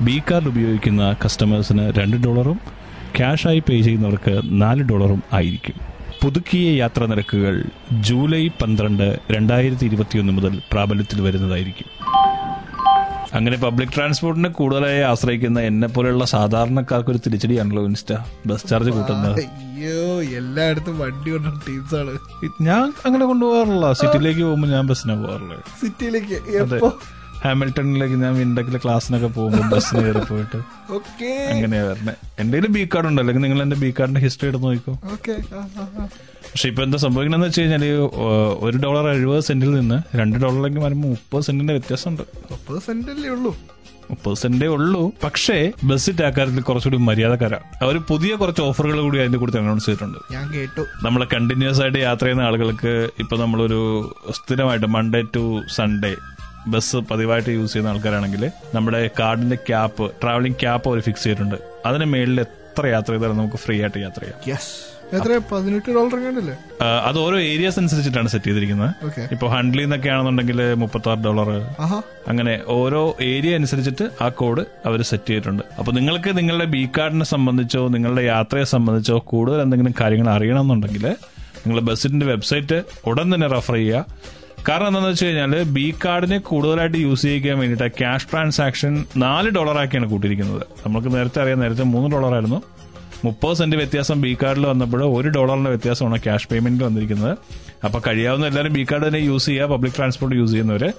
[0.00, 2.60] ബി കാർഡ് ഉപയോഗിക്കുന്ന കസ്റ്റമേഴ്സിന് രണ്ട് ഡോളറും
[3.16, 5.95] ക്യാഷായി പേ ചെയ്യുന്നവർക്ക് നാല് ഡോളറും ആയിരിക്കും.
[6.26, 11.88] പുതുക്കിയ യാത്രാ നിരക്കുകൾ ജൂലൈ പന്ത്രണ്ട് രണ്ടായിരത്തി ഇരുപത്തിയൊന്ന് മുതൽ പ്രാബല്യത്തിൽ വരുന്നതായിരിക്കും.
[13.34, 18.12] അങ്ങനെ പബ്ലിക് ട്രാൻസ്പോർട്ടിനെ കൂടുതലായി ആശ്രയിക്കുന്ന എന്നെ പോലെയുള്ള സാധാരണക്കാർക്ക് ഒരു തിരിച്ചടിയാണല്ലോ ഇൻസ്റ്റ.
[18.46, 19.40] ബസ് ചാർജ് കൂട്ടുന്നത്.
[19.40, 22.14] അയ്യോ എല്ലായിടത്തും വണ്ടി കൊണ്ടുള്ള ടീംസാണ്.
[22.60, 23.92] ഞാൻ അങ്ങനെ കൊണ്ടുപോകാറില്ല.
[23.92, 26.34] സിറ്റിയിലേക്ക് പോകുമ്പോൾ ഞാൻ ബസ്സിനാണ് പോകാറുള്ളത് സിറ്റിയിലേക്ക്
[27.44, 30.58] ഹാമിൽട്ടണിലേക്ക് ഞാൻ വിൻഡക്കിലെ ക്ലാസ്സിനൊക്കെ പോകുമ്പോൾ ബസ്സിന് കയറി പോയിട്ട്
[31.52, 32.14] അങ്ങനെയാ വരണേ.
[32.38, 33.20] എന്റെ ബി കാർഡ് ഉണ്ട്?
[33.22, 34.94] അല്ലെങ്കിൽ നിങ്ങൾ എന്റെ ബി കാർഡിന്റെ ഹിസ്റ്ററി എടുത്ത് നോക്കിക്കോ.
[36.50, 37.84] പക്ഷെ ഇപ്പൊ എന്താ സംഭവിക്കണമെന്ന് വെച്ച് കഴിഞ്ഞാൽ
[38.66, 42.22] ഒരു ഡോളർ എഴുപത് സെന്റിൽ നിന്ന് രണ്ട് ഡോളറിലേക്ക് വരുമ്പോൾ മുപ്പത് സെന്റിന്റെ വ്യത്യാസമുണ്ട്.
[42.50, 43.56] മുപ്പത് സെന്റ് അല്ലേ ഉള്ളൂ?
[44.10, 45.12] മുപ്പത് സെന്റേ ഉള്ളൂ.
[45.24, 47.58] പക്ഷേ ബസ്സിന്റെ അക്കാര്യത്തിൽ കുറച്ചുകൂടി മര്യാദക്കാരാ.
[47.82, 50.18] അവർ പുതിയ കുറച്ച് ഓഫറുകൾ കൂടി അതിന്റെ കൂടി അനൗൺസ് ചെയ്തിട്ടുണ്ട്.
[50.32, 50.82] ഞാൻ കേട്ടു.
[51.06, 53.80] നമ്മൾ കണ്ടിന്യൂസ് ആയിട്ട് യാത്ര ചെയ്യുന്ന ആളുകൾക്ക് ഇപ്പൊ നമ്മളൊരു
[54.30, 56.14] സ്ഥിരമായിട്ട് മൺഡേ ടു സൺഡേ
[56.72, 61.56] ബസ് പതിവായിട്ട് യൂസ് ചെയ്യുന്ന ആൾക്കാരാണെങ്കിൽ നമ്മുടെ കാർഡിന്റെ ക്യാപ്പ് ട്രാവലിംഗ് ക്യാപ്പ് അവർ ഫിക്സ് ചെയ്തിട്ടുണ്ട്.
[61.88, 64.40] അതിന് മേളിൽ എത്ര യാത്ര ചെയ്താലും നമുക്ക് ഫ്രീ ആയിട്ട് യാത്ര ചെയ്യാം.
[64.50, 64.74] യെസ്
[65.16, 65.32] എത്ര?
[65.50, 66.20] പതിനെട്ട് ഡോളർ
[67.08, 68.90] അത് ഓരോ ഏരിയാസ് അനുസരിച്ചിട്ടാണ് സെറ്റ് ചെയ്തിരിക്കുന്നത്.
[69.08, 71.48] ഓക്കെ ഇപ്പൊ ഹൺഡ്ലി എന്നൊക്കെ ആണെന്നുണ്ടെങ്കിൽ മുപ്പത്തി ആറ് ഡോളർ
[72.30, 73.02] അങ്ങനെ ഓരോ
[73.32, 75.62] ഏരിയ അനുസരിച്ചിട്ട് ആ കോഡ് അവർ സെറ്റ് ചെയ്തിട്ടുണ്ട്.
[75.78, 81.06] അപ്പൊ നിങ്ങൾക്ക് നിങ്ങളുടെ ബി കാർഡിനെ സംബന്ധിച്ചോ നിങ്ങളുടെ യാത്രയെ സംബന്ധിച്ചോ കൂടുതൽ എന്തെങ്കിലും കാര്യങ്ങൾ അറിയണമെന്നുണ്ടെങ്കിൽ
[81.66, 82.80] നിങ്ങൾ ബസ്സിന്റെ വെബ്സൈറ്റ്
[83.10, 84.04] ഉടൻ തന്നെ റെഫർ ചെയ്യുക.
[84.68, 90.62] കാരണം എന്താണെന്ന് വെച്ച് കഴിഞ്ഞാൽ ബി കാർഡിനെ കൂടുതലായിട്ട് യൂസ് ചെയ്യിക്കാൻ വേണ്ടിയിട്ട് ക്യാഷ് ട്രാൻസാക്ഷൻ നാല് ഡോളറാക്കിയാണ് കൂട്ടിയിരിക്കുന്നത്.
[90.86, 92.62] നമുക്ക് നേരത്തെ അറിയാം നേരത്തെ മൂന്ന് ഡോളർ ആയിരുന്നു.
[93.24, 97.38] മുപ്പത് സെന്റ് വ്യത്യാസം ബി കാർഡിൽ വന്നപ്പോൾ ഒരു ഡോളറിന്റെ വ്യത്യാസമാണ് ക്യാഷ് പേയ്മെന്റിൽ വന്നിരിക്കുന്നത്.
[97.84, 100.92] അപ്പൊ കഴിയാവുന്ന എല്ലാവരും ബി കാർഡ് തന്നെ യൂസ് ചെയ്യുക പബ്ലിക് ട്രാൻസ്പോർട്ട് യൂസ് ചെയ്യുന്നവര്.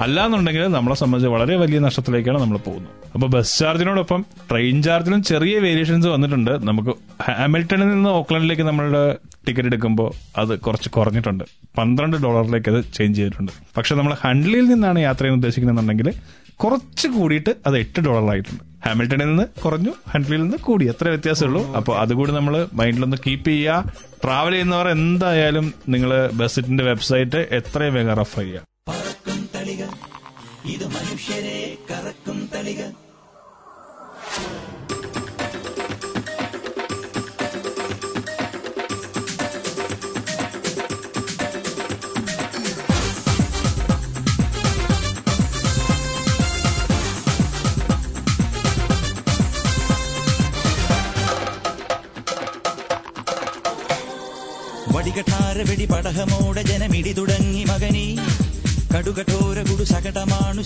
[0.00, 2.92] അല്ലാന്നുണ്ടെങ്കിൽ നമ്മളെ സംബന്ധിച്ച് വളരെ വലിയ നഷ്ടത്തിലേക്കാണ് നമ്മൾ പോകുന്നത്.
[3.14, 6.50] അപ്പോൾ ബസ് ചാർജിനോടൊപ്പം ട്രെയിൻ ചാർജിലും ചെറിയ വേരിയേഷൻസ് വന്നിട്ടുണ്ട്.
[6.50, 9.16] നമുക്ക് ഹാമിൽട്ടണിൽ നിന്ന് ഓക്ലൻഡിലേക്ക് നമ്മളുടെ
[9.46, 11.44] ടിക്കറ്റ് എടുക്കുമ്പോൾ അത് കുറച്ച് കുറഞ്ഞിട്ടുണ്ട്.
[11.78, 13.52] പന്ത്രണ്ട് ഡോളറിലേക്ക് അത് ചേഞ്ച് ചെയ്തിട്ടുണ്ട്.
[13.76, 16.12] പക്ഷെ നമ്മൾ ഹൺഡ്ലിയിൽ നിന്നാണ് യാത്ര ചെയ്യാൻ ഉദ്ദേശിക്കുന്നതെന്നുണ്ടെങ്കിൽ
[16.56, 18.64] കുറച്ച് കൂടിയിട്ട് അത് എട്ട് ഡോളറായിട്ടുണ്ട്.
[18.86, 20.84] ഹാമിൽട്ടണിൽ നിന്ന് കുറഞ്ഞു ഹൺഡ്ലിയിൽ നിന്ന് കൂടി.
[20.84, 21.74] എത്ര വ്യത്യാസമുള്ളൂ.
[21.74, 23.92] അപ്പോൾ അതുകൂടി നമ്മൾ മൈൻഡിലൊന്ന് കീപ്പ് ചെയ്യുക.
[24.24, 28.73] ട്രാവൽ ചെയ്യുന്നവർ എന്തായാലും നിങ്ങൾ ബസ്സിന്റെ വെബ്സൈറ്റ് എത്രയും വേഗം റെഫർ ചെയ്യുക.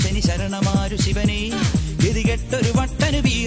[0.02, 1.40] ശനി ശരണമാരു ശിവനെ.
[2.04, 3.37] ഗതികെട്ടൊരു വട്ടനു വീറപ്പൊട്ടനൊരിട്ടം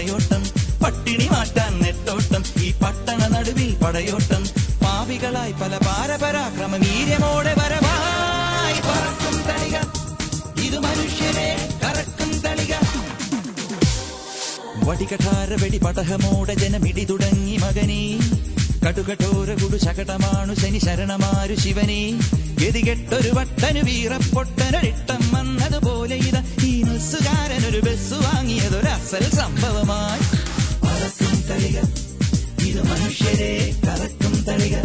[0.00, 0.42] പടയോട്ടം
[0.82, 4.42] പട്ടിണി മാറ്റാൻ നെട്ടോട്ടം ഈ പട്ടണ നടുവിൽ പടയോട്ടം.
[4.82, 9.76] പാവികളായി പല പാരപരാക്രമ വീര്യമോടെ വരവായി പറക്കും തളിക.
[10.64, 12.74] ഇത് മനുഷ്യരെ കറക്കും തളിക.
[14.88, 18.18] വടികഠാര വെടി പടഹമോടെ ജനമിടി തുടങ്ങി മകനീ.
[18.86, 22.12] കടുകട്ടോര കുടു ശകടമാണു ശനി ശരണമാരു ശിവനീ.
[22.60, 26.19] ഗതികെട്ടൊരു വട്ടനു വീറപ്പൊട്ടനൊരിട്ടം വന്നതുപോലെ
[27.00, 30.24] ഇതാ ഒരു ബസ് വാങ്ങിയതൊരസൽ സംഭവമായി
[32.66, 33.52] ഇത് മനുഷ്യരെ
[33.86, 34.76] കറക്കും തളിക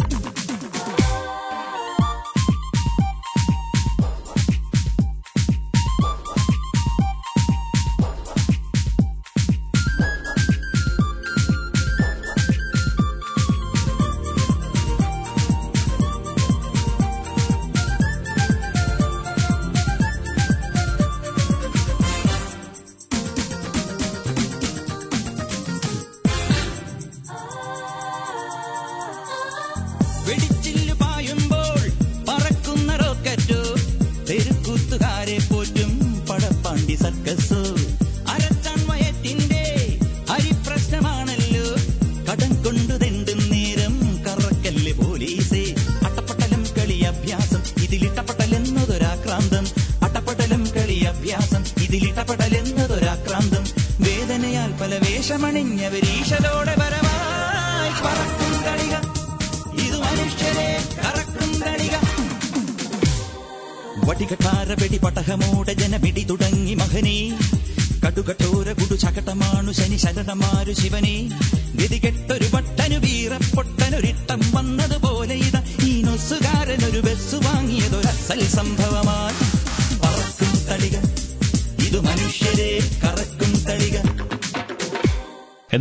[73.96, 75.62] ഒരിട്ടം വന്നതുപോലെ ഇതാ.
[75.84, 78.85] ഈ നൊസുകാരൻ ഒരു ബസ് വാങ്ങിയതൊരസൽ സംഭവം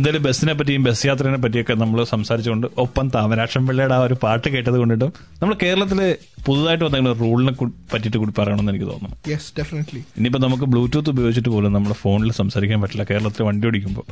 [0.05, 4.77] എന്തായാലും ബസ്സിനെ പറ്റിയും ബസ് യാത്രയെ പറ്റിയൊക്കെ നമ്മൾ സംസാരിച്ചുകൊണ്ട് ഒപ്പം താമരാക്ഷം പിള്ളയുടെ ആ ഒരു പാട്ട് കേട്ടത്
[4.81, 5.99] കൊണ്ടിട്ടും നമ്മൾ കേരളത്തിൽ
[6.47, 7.53] പുതുതായിട്ട് വന്ന റൂളിനെ
[7.93, 9.17] പറ്റിയിട്ട് കൂടി പറയണമെന്ന് എനിക്ക് തോന്നുന്നു.
[9.31, 13.05] യെസ് ഡെഫിനറ്റ്ലി ഇനിയിപ്പോ നമുക്ക് ബ്ലൂടൂത്ത് ഉപയോഗിച്ചിട്ട് പോലും നമ്മുടെ ഫോണിൽ സംസാരിക്കാൻ പറ്റില്ല.
[13.11, 14.05] കേരളത്തിൽ വണ്ടി ഓടിക്കുമ്പോൾ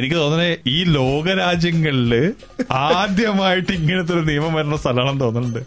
[0.00, 2.12] എനിക്ക് തോന്നുന്നത് ഈ ലോകരാജ്യങ്ങളിൽ
[2.90, 5.62] ആദ്യമായിട്ട് ഇങ്ങനത്തെ ഒരു നിയമം വരുന്ന സ്ഥലമാണെന്ന് തോന്നുന്നുണ്ട്.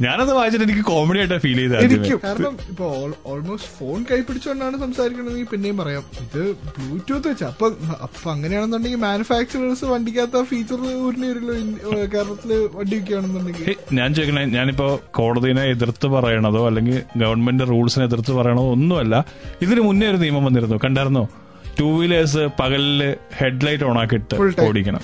[0.00, 2.86] ഞാനത് വായിച്ചിട്ട് എനിക്ക് കോമഡി ആയിട്ടാ ഫീൽ ചെയ്തത് കാരണം ഇപ്പൊ
[3.32, 6.04] ഓൾമോസ്റ്റ് ഫോൺ കൈ പിടിച്ചുകൊണ്ടാണ് സംസാരിക്കണമെങ്കിൽ പിന്നെയും പറയാം.
[6.24, 7.44] ഇത് ബ്ലൂടൂത്ത് വെച്ച.
[7.44, 7.66] അപ്പൊ
[8.06, 16.62] അപ്പൊ അങ്ങനെയാണെന്നുണ്ടെങ്കിൽ മാനുഫാക്ചറേഴ്സ് വണ്ടിക്കകത്ത് ഫീച്ചർ ഏഹ് കേരളത്തിൽ വണ്ടി വെക്കുകയാണെന്നുണ്ടെങ്കിൽ ഞാൻ ചോദിക്കണേ ഞാനിപ്പോ കോടതിനെ എതിർത്ത് പറയണതോ
[16.66, 19.14] അല്ലെങ്കിൽ ഗവൺമെന്റ് റൂൾസിനെ എതിർത്ത് പറയണതോ ഒന്നുമല്ല.
[19.62, 20.78] ഇതിന് മുന്നേ ഒരു നിയമം വന്നിരുന്നു.
[20.84, 21.24] കണ്ടായിരുന്നോ?
[21.78, 23.02] ടൂ വീലേഴ്സ് പകലിൽ
[23.36, 24.36] ഹെഡ്ലൈറ്റ് ഓൺ ആക്കിയിട്ട്
[24.68, 25.02] ഓടിക്കണം.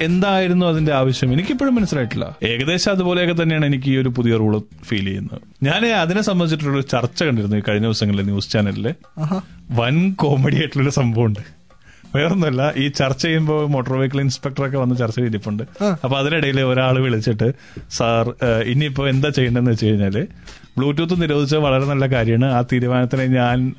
[0.00, 1.32] എന്തായിരുന്നു അതിന്റെ ആവശ്യം?
[1.32, 2.36] എനിക്കിപ്പോഴും മനസ്സിലായിട്ടില്ല.
[2.42, 5.40] ഏകദേശം അതുപോലെയൊക്കെ തന്നെയാണ് എനിക്ക് ഈ ഒരു പുതിയ റൂൾ ഫീൽ ചെയ്യുന്നത്.
[5.62, 8.94] ഞാൻ അതിനെ സംബന്ധിച്ചിട്ടുള്ള ചർച്ച കണ്ടിരുന്നു ഈ കഴിഞ്ഞ ദിവസങ്ങളിൽ ന്യൂസ് ചാനലിൽ.
[9.80, 11.42] വൻ കോമഡി ആയിട്ടുള്ളൊരു സംഭവമുണ്ട്.
[12.16, 15.62] വേറൊന്നുമല്ല ഈ ചർച്ച ചെയ്യുമ്പോൾ മോട്ടോർ വെഹിക്കിൾ ഇൻസ്പെക്ടറൊക്കെ വന്ന് ചർച്ച ചെയ്തിട്ടുണ്ട്.
[16.04, 17.52] അപ്പൊ അതിനിടയിൽ ഒരാൾ വിളിച്ചിട്ട്
[17.90, 20.26] സാർ ഇനിയിപ്പോ എന്താ ചെയ്യേണ്ടതെന്ന് വെച്ച് കഴിഞ്ഞാൽ
[20.78, 22.54] ബ്ലൂടൂത്ത് നിരോധിച്ച വളരെ നല്ല കാര്യമാണ്.
[22.54, 23.74] ആ തീരുമാനത്തിനെ ഞാൻ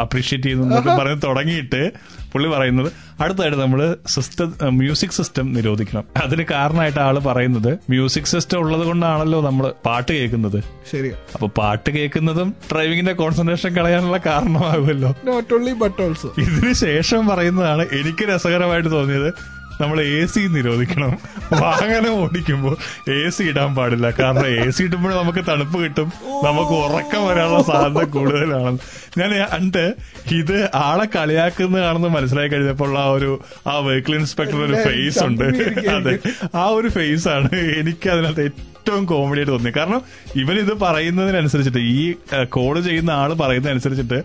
[0.00, 1.92] അപ്രീഷിയേറ്റ് ചെയ്യുന്നു പറഞ്ഞ് തുടങ്ങിയിട്ട്
[2.32, 6.04] പുള്ളി പറയുന്നത് അടുത്തായിട്ട് നമ്മൾ സിസ്റ്റം മ്യൂസിക് സിസ്റ്റം നിരോധിക്കണം.
[6.24, 10.58] അതിന് കാരണമായിട്ട് ആൾ പറയുന്നത് മ്യൂസിക് സിസ്റ്റം ഉള്ളത് കൊണ്ടാണല്ലോ നമ്മൾ പാട്ട് കേൾക്കുന്നത്.
[10.92, 15.14] ശരി അപ്പൊ പാട്ട് കേൾക്കുന്നതും ഡ്രൈവിംഗിന്റെ കോൺസെൻട്രേഷൻ കളയാനുള്ള കാരണമാകുമല്ലോ.
[15.24, 21.18] നോട്ട് ഓൺലി ബട്ട് ഓൾസോ ഇതിന് ശേഷം പറയുന്നതാണ് എനിക്ക് രസകരമായിട്ട് തോന്നിയത് നമ്മൾ എ സി നിരോധിക്കണം.
[21.60, 22.76] വാഹനം ഓടിക്കുമ്പോൾ
[23.10, 24.10] എ സി ഇടാൻ പാടില്ല.
[24.10, 26.12] കാരണം എ സി ഇടുമ്പോൾ നമുക്ക് തണുപ്പ് കിട്ടും.
[26.44, 28.78] നമുക്ക് ഉറക്കം വരാനുള്ള സാധ്യത കൂടുതലാണ്.
[29.18, 29.94] ഞാൻ അണ്ട്
[30.30, 35.44] ഇത് ആളെ കളിയാക്കുന്നതാണെന്ന് മനസ്സിലായി കഴിഞ്ഞപ്പോൾ ആ ഒരു ആ വെഹിക്കിൾ ഇൻസ്പെക്ടർ ഒരു ഫേസ് ഉണ്ട്.
[35.90, 36.18] അതെ.
[36.54, 37.48] ആ ഒരു ഫേസ് ആണ്.
[37.78, 39.70] എനിക്ക് അതിനകത്ത് ഏറ്റവും കോമഡി ആയിട്ട് തോന്നി.
[39.76, 40.02] കാരണം
[40.36, 42.14] ഇവൻ ഇത് പറയുന്നതിനനുസരിച്ചിട്ട് ഈ
[42.48, 44.18] കോൾ ചെയ്യുന്ന ആൾ പറയുന്നതനുസരിച്ചിട്ട്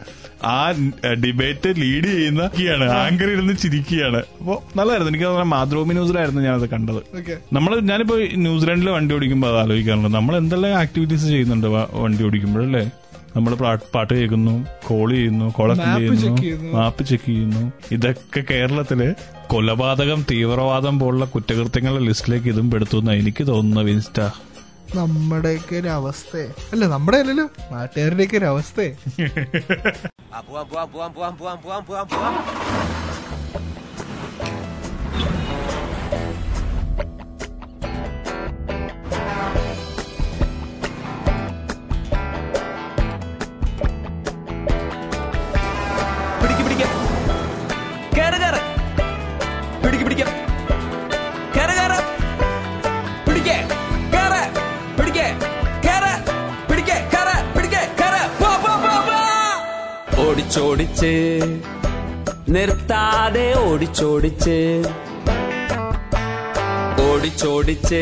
[0.45, 0.60] ആ
[1.24, 2.43] ഡിബേറ്റ് ലീഡ് ചെയ്യുന്ന
[3.01, 4.22] ആങ്കർ ഇരുന്ന് ചിരിക്കുകയാണ്.
[4.39, 5.12] അപ്പൊ നല്ലതായിരുന്നു.
[5.12, 7.01] എനിക്ക് തോന്നുന്നത് മാതൃഭൂമി ന്യൂസിലായിരുന്നു ഞാനത് കണ്ടത്.
[7.53, 10.12] നമ്മൾ ഞാനിപ്പോ ന്യൂസിലാൻഡിൽ വണ്ടി ഓടിക്കുമ്പോൾ അത് ആലോചിക്കാറുണ്ട്.
[10.18, 11.68] നമ്മൾ എന്തെല്ലാം ആക്ടിവിറ്റീസ് ചെയ്യുന്നുണ്ട്
[12.03, 12.84] വണ്ടി ഓടിക്കുമ്പോഴല്ലേ?
[13.36, 13.51] നമ്മൾ
[13.93, 14.53] പാട്ട് കേൾക്കുന്നു
[14.88, 16.31] കോൾ ചെയ്യുന്നു കോളത്തിൽ ചെയ്യുന്നു.
[16.73, 17.63] മാപ്പ് ചെക്ക് ചെയ്യുന്നു.
[17.91, 19.01] ഇതൊക്കെ കേരളത്തിൽ
[19.47, 24.19] കൊലപാതകം തീവ്രവാദം പോലുള്ള കുറ്റകൃത്യങ്ങളുടെ ലിസ്റ്റിലേക്ക് ഇതും പെടുത്തുന്ന എനിക്ക് തോന്നുന്നു വിൻസ്റ്റ.
[24.95, 26.33] നമ്മുടെയൊക്കെ ഒരു അവസ്ഥ.
[26.73, 28.79] അല്ല നമ്മുടെ അല്ലല്ലോ നാട്ടുകാരുടെയൊക്കെ ഒരു അവസ്ഥ.
[30.47, 32.33] പോവാം പോവാം പോവാം പോവാം പോവാം പോവാം പോവാം.
[60.38, 61.11] ഓടിച്ചോടിച്ച്
[62.53, 64.55] നിർത്താതെ ഓടിച്ചോടിച്ച്
[67.03, 68.01] ഓടിച്ചോടിച്ച്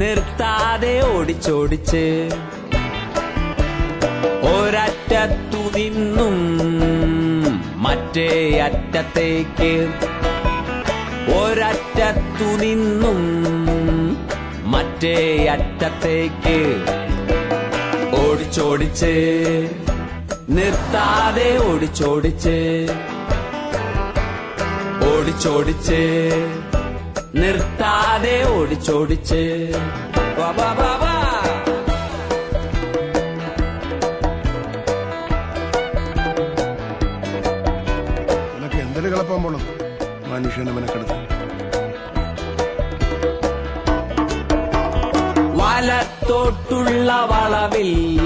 [0.00, 2.02] നിർത്താതെ ഓടിച്ചോടിച്ച്
[4.52, 6.38] ഒരറ്റത്തു നിന്നും
[7.86, 8.28] മറ്റേ
[8.66, 9.72] അറ്റത്തേക്ക്
[11.38, 13.20] ഒരറ്റത്തു നിന്നും
[14.66, 15.16] മറ്റേ
[15.56, 16.58] അറ്റത്തേക്ക്
[18.22, 19.14] ഓടിച്ചോടിച്ച്
[20.48, 22.86] നിർത്താതെ ഓടിച്ചോടിച്ച്.
[25.12, 26.30] ഓടിച്ചോടിച്ച്.
[27.34, 29.72] നിർത്താതെ ഓടിച്ചോടിച്ച്.
[30.38, 31.06] വാ വാ വാ
[38.80, 39.60] എന്തൊരു കളപ്പാൻ പോണത്?
[40.26, 41.25] മനുഷ്യനെ മെനക്കെടുത്ത്.
[45.86, 48.20] വലത്തോട്ടുള്ള വളവിൽ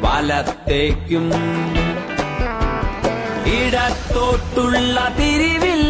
[0.00, 1.30] വലത്തേക്കും.
[3.46, 5.82] ഇടത്തോട്ടുള്ള തിരിവിൽ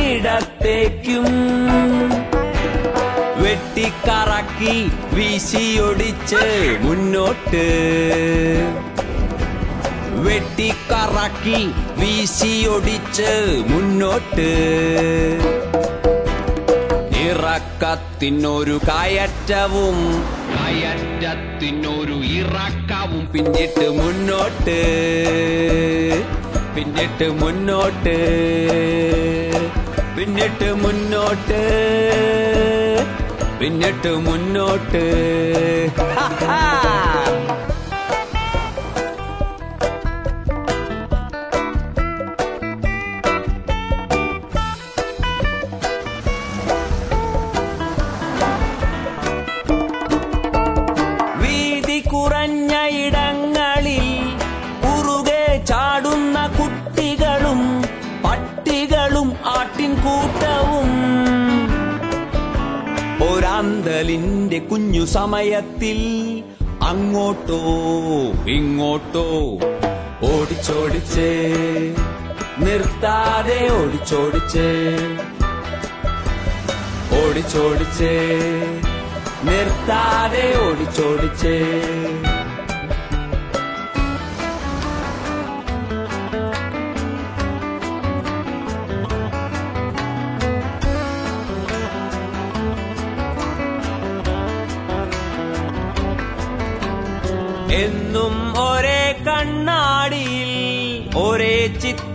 [0.00, 1.24] ഇടത്തേക്കും.
[3.42, 7.66] വെട്ടിക്കറക്കി വീശിയൊടിച്ച് മുന്നോട്ട്.
[10.12, 14.50] വെട്ടിക്കറക്കി വീശിയൊടിച്ച് മുന്നോട്ട്.
[18.16, 19.96] ഇറക്കത്തിനൊരു കയറ്റവും
[20.52, 24.76] കയറ്റത്തിനൊരു ഇറക്കവും പിന്നിട്ട് മുന്നോട്ട്
[26.76, 28.16] പിന്നിട്ട് മുന്നോട്ട്
[30.16, 31.60] പിന്നിട്ട് മുന്നോട്ട്
[33.60, 35.04] പിന്നിട്ട് മുന്നോട്ട്.
[64.96, 65.98] കഴിഞ്ഞു സമയത്തിൽ
[66.82, 67.58] അങ്ങോട്ടോ
[68.50, 69.24] ഇങ്ങോട്ടോ.
[70.24, 71.28] ഓടിച്ചോടിച്ച്
[72.58, 74.66] നിർത്താതെ ഓടിച്ചോടിച്ച്.
[77.20, 78.12] ഓടിച്ചോടിച്ച്
[79.48, 81.56] നിർത്താതെ ഓടിച്ചോടിച്ച്.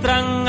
[0.01, 0.40] tranquilo.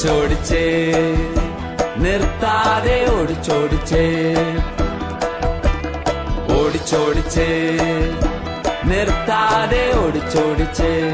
[0.00, 0.92] ഓടിച്ചോടിച്ചേ.
[1.96, 4.34] നിർത്താതെ ഓടിച്ചോടിച്ചേ.
[6.60, 7.78] ഓടിച്ചോടിച്ചേ.
[8.84, 11.10] നിർത്താതെ ഓടിച്ചോടിച്ചേ.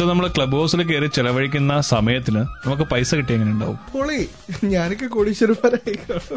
[0.00, 4.28] വിൻസ്റ്റർ നമ്മൾ ക്ലബ് ഹൗസിൽ കയറി ചെലവഴിക്കുന്ന സമയത്തിന് നമുക്ക് പൈസ കിട്ടിയ എങ്ങനെ ഉണ്ടാവും പൊളി.
[4.64, 5.06] ഞാനൊക്കെ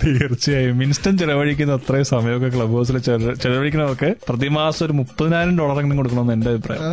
[0.05, 0.84] തീർച്ചയായും.
[0.84, 6.84] ഇൻസ്റ്റന്റ് ചെലവഴിക്കുന്ന അത്രയും സമയമൊക്കെ ക്ലബ് ഹൗസിൽ ചെല- ചെലവഴിക്കുന്നവർക്ക് പ്രതിമാസം ഒരു മുപ്പതിനായിരം ഡോളറെങ്കിലും കൊടുക്കണമെന്ന് എന്റെ അഭിപ്രായം.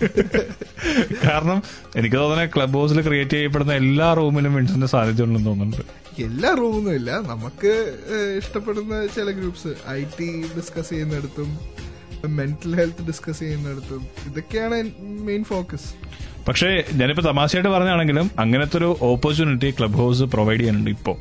[1.24, 1.62] കാരണം
[1.96, 6.22] എനിക്ക് തോന്നുന്നത് ക്ലബ് ഹൗസിൽ ക്രിയേറ്റ് ചെയ്യപ്പെടുന്ന എല്ലാ റൂമിലും ഇൻസ്റ്റന്റ് സാന്നിധ്യം ഉണ്ടെന്ന് തോന്നുന്നുണ്ട്.
[6.22, 7.72] എല്ലാ റൂമൊന്നും ഇല്ല നമുക്ക്
[8.38, 11.58] ഇഷ്ടപ്പെടുന്ന ചില ഗ്രൂപ്പ്സ് ഐ ടി ഡിസ്കസ് ചെയ്യുന്നിടത്തും
[12.26, 14.76] മെന്റൽ ഹെൽത്ത് ഡിസ്കസ് ചെയ്യുന്നിടത്തും ഇതൊക്കെയാണ്
[15.24, 15.88] മെയിൻ ഫോക്കസ്
[16.48, 21.12] പക്ഷേ ഞാനിപ്പോ തമാശയായിട്ട് പറഞ്ഞാണെങ്കിലും അങ്ങനത്തെ ഒരു ഓപ്പർച്യൂണിറ്റി ക്ലബ് ഹൗസ് പ്രൊവൈഡ് ചെയ്യുന്നുണ്ട് ഇപ്പോ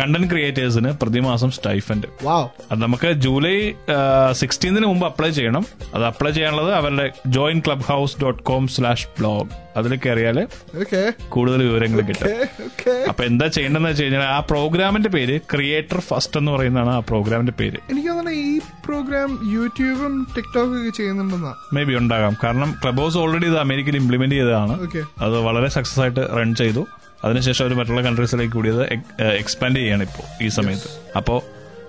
[0.00, 2.08] കണ്ടന്റ് ക്രിയേറ്റേഴ്സിന് പ്രതിമാസം സ്റ്റൈഫൻഡ്
[2.70, 3.72] അത് നമുക്ക് ജൂലൈ
[4.32, 5.66] സിക്സ്റ്റീന് മുമ്പ് അപ്ലൈ ചെയ്യണം.
[5.94, 10.48] അത് അപ്ലൈ ചെയ്യാനുള്ളത് അവരുടെ join Clubhouse dot com slash blog അതിൽ കയറിയാൽ
[11.28, 12.28] കൂടുതൽ വിവരങ്ങൾ കിട്ടും.
[13.08, 17.78] അപ്പൊ എന്താ ചെയ്യേണ്ടതെന്ന് വെച്ച് കഴിഞ്ഞാൽ ആ പ്രോഗ്രാമിന്റെ പേര് ക്രിയേറ്റർ ഫസ്റ്റ് എന്ന് പറയുന്നതാണ് ആ പ്രോഗ്രാമിന്റെ പേര്.
[17.92, 21.54] എനിക്ക് തോന്നുന്നു ഈ പ്രോഗ്രാം യൂട്യൂബും ടിക്ടോക്കും ഒക്കെ ചെയ്യുന്നുണ്ടെന്നാ.
[21.72, 22.36] മേ ബി ഉണ്ടാകാം.
[22.44, 24.55] കാരണം ക്ലബ് ഹൗസ് ഓൾറെഡി ഇത് അമേരിക്കയിൽ ഇംപ്ലിമെന്റ് ചെയ്തതാണ്.
[24.64, 25.04] Okay.
[25.18, 26.86] അത് വളരെ സക്സസ് ആയിട്ട് റൺ ചെയ്തു.
[27.24, 28.82] അതിനുശേഷം അവർ മറ്റുള്ള കൺട്രീസിലേക്ക് കൂടിയത്
[29.22, 30.88] എക്സ്പാൻഡ് ചെയ്യാണ് ഇപ്പോൾ ഈ സമയത്ത്.
[31.16, 31.42] അപ്പോൾ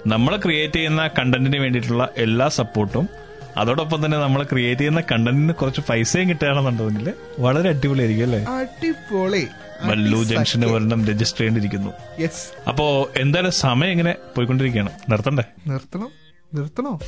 [0.07, 3.09] നമ്മൾ ക്രിയേറ്റ് ചെയ്യുന്ന കണ്ടന്റിന് വേണ്ടിയിട്ടുള്ള എല്ലാ സപ്പോർട്ടും
[3.57, 8.43] അതോടൊപ്പം തന്നെ നമ്മൾ ക്രിയേറ്റ് ചെയ്യുന്ന കണ്ടന്റിന് കുറച്ച് പൈസയും കിട്ടുകയാണെന്നുണ്ടെങ്കിൽ വളരെ അടിപൊളിയായിരിക്കും അല്ലേ?
[8.43, 9.47] അടിപൊളി.
[9.81, 11.91] മല്ലു ജംഗ്ഷന് ഒരെണ്ണം രജിസ്റ്റർ ചെയ്യേണ്ടിയിരിക്കുന്നു.
[12.67, 14.89] അപ്പോ എന്തായാലും സമയം ഇങ്ങനെ പോയിക്കൊണ്ടിരിക്കുകയാണ്.
[15.11, 15.43] നിർത്തണ്ടേ?
[15.67, 16.09] നിർത്തണം.
[16.53, 16.99] നിർത്തണോ?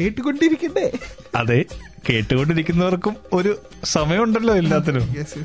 [0.00, 0.92] കേട്ടുകൊണ്ടിരിക്കണ്ടേ?
[1.34, 1.64] അതെ
[2.08, 5.14] കേട്ടുകൊണ്ടിരിക്കുന്നവർക്കും ഒരു സമയമുണ്ടല്ലോ എല്ലാത്തിനും.
[5.18, 5.38] യെസ്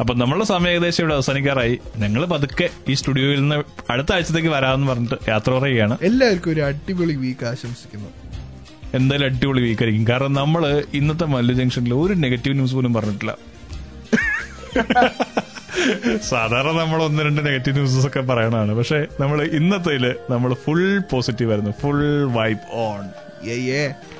[0.00, 1.78] അപ്പൊ നമ്മളുടെ സമയം ഏകദേശം ഇവിടെ അവസാനിക്കാറായി.
[1.96, 5.98] ഞങ്ങൾ പതുക്കെ ഈ സ്റ്റുഡിയോയിൽ നിന്ന് അടുത്ത ആഴ്ചത്തേക്ക് വരാമെന്ന് പറഞ്ഞിട്ട് യാത്ര പറയുകയാണ്.
[6.02, 8.08] എല്ലാവർക്കും ഒരു അടിപൊളി വീക്ക് ആശംസിക്കുന്നു.
[8.94, 10.08] എന്തായാലും അടിപൊളി വീക്ക് ആയിരിക്കും.
[10.08, 13.36] കാരണം നമ്മൾ ഇന്നത്തെ മല്ലു ജംഗ്ഷനിൽ ഒരു നെഗറ്റീവ് ന്യൂസ് പോലും പറഞ്ഞിട്ടില്ല.
[16.28, 18.74] സാധാരണ നമ്മൾ ഒന്ന് രണ്ട് നെഗറ്റീവ് ന്യൂസസ് ഒക്കെ പറയണതാണ്.
[18.74, 21.74] പക്ഷെ നമ്മൾ ഇന്നത്തെ നമ്മൾ ഫുൾ പോസിറ്റീവ് ആയിരുന്നു.
[21.80, 23.10] ഫുൾ വൈബ് ഓൺ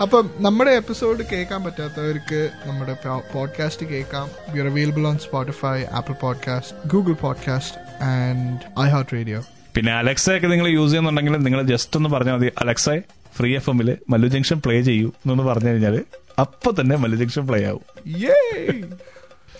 [0.02, 2.96] അപ്പം നമ്മുടെ എപ്പിസോഡ് കേൾക്കാൻ പറ്റാത്തവർക്ക് നമ്മുടെ
[3.34, 4.28] പോഡ്കാസ്റ്റ് കേൾക്കാം.
[4.54, 8.80] We are available on Spotify Apple podcast Google podcast and
[9.12, 9.42] iHeartRadio
[9.74, 12.90] പിന്നെ അലക്സ ഒക്കെ നിങ്ങൾ യൂസ് ചെയ്യുന്നുണ്ടെങ്കിൽ നിങ്ങൾ ജസ്റ്റ് ഒന്ന് പറഞ്ഞാൽ മതി അലക്സ
[13.36, 16.04] ഫ്രീ എഫ് എമ്മിൽ മല്ലു ജംഗ്ഷൻ പ്ലേ ചെയ്യൂ എന്നൊന്ന് പറഞ്ഞു കഴിഞ്ഞാൽ
[16.40, 17.80] അപ്പൊ തന്നെ മല്ലു ജംഗ്ഷൻ പ്ലേ ആവും.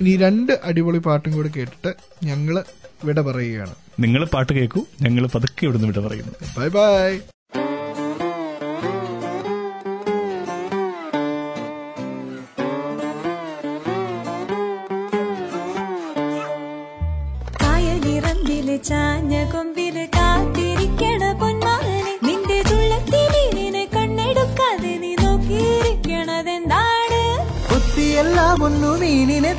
[0.01, 1.91] ഇനി രണ്ട് അടിപൊളി പാട്ടും കൂടെ കേട്ടിട്ട്
[2.25, 2.65] ഞങ്ങൾ
[3.05, 3.75] വിട പറയുകയാണ്.
[4.01, 6.33] നിങ്ങൾ പാട്ട് കേൾക്കൂ ഞങ്ങൾ പതുക്കെ ഇവിടുന്ന് വിട പറയുന്നു.
[6.59, 7.19] Bye bye.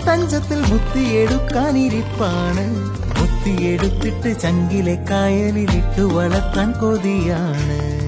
[0.08, 2.66] തഞ്ചത്തിൽ ബുദ്ധിയെടുക്കാനിരിപ്പാണ്
[3.18, 8.01] ബുദ്ധിയെടുത്തിട്ട് ചങ്കിലെ കായലിലിട്ടു വളർത്താൻ കൊതിയാണ്.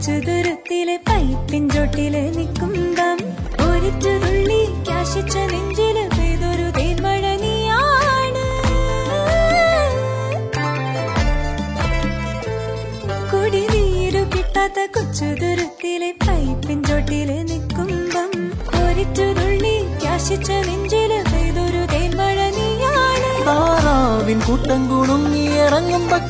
[0.00, 3.16] കൊച്ചു ദൂരത്തിലെ പൈപ്പിൻ ചോട്ടിൽ നിൽക്കുമ്പം
[3.64, 8.44] ഒരിറ്റു തുള്ളി കാശിച്ച നെഞ്ചിൽ പെയ്തൊരു തേൻമഴ നീയാണ്
[13.32, 18.30] കുടിനീരു കിട്ടാത്ത കൊച്ചു ദൂരത്തിലെ പൈപ്പിൻ ചോട്ടിൽ നിൽക്കുമ്പം
[18.82, 22.38] ഒരിറ്റു തുള്ളി കാശിച്ച നെഞ്ചിൽ പെയ്തൊരു തേൻമഴ
[23.48, 26.20] താറാവിൻ കൂട്ടം കുണുങ്ങി ഇറങ്ങുമ്പോ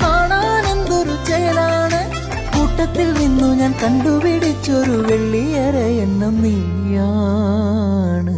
[2.78, 8.34] കൂട്ടത്തിൽ നിന്നു ഞാൻ കണ്ടുപിടിച്ചൊരു വെള്ളിയര എന്ന നീയാണ്.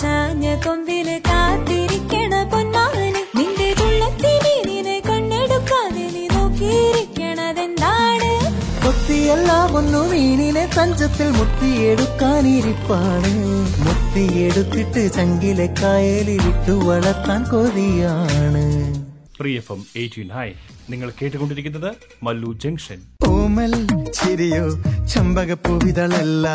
[0.00, 8.52] ചാഞ്ഞ കൊമ്പിൽ കാത്തിരിക്കണ പൊന്മാന് നിന്റെ തുള്ളത്തിനെ നിന്നെ കണ്ണെടുക്കാതെ നീ നോക്കിയിരിക്കണതെന്താണ്?
[8.84, 13.62] കൊത്തിയെല്ലാം ഒന്നു വീണിനെ തഞ്ചത്തിൽ മുത്തിയെടുക്കാനിരിപ്പാണ്.
[13.86, 18.94] മുത്തിയെടുത്തിട്ട് ചങ്കിലെ കായലിൽ ഇട്ടു വളർത്താൻ കൊതിയാണ്.
[19.40, 20.52] പ്രിയഫം എഫ് എം എയ്റ്റീൻ ഹൈ
[20.90, 23.13] നിങ്ങൾ കേട്ടുകൊണ്ടിരിക്കുന്നത് മല്ലു ജംഗ്ഷൻ.
[23.34, 23.74] ഓമൽ
[24.16, 24.66] ചിരിയോ
[25.12, 26.46] ചമ്പകപ്പൂവിതളല്ല.